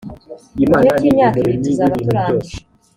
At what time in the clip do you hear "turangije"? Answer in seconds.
2.05-2.57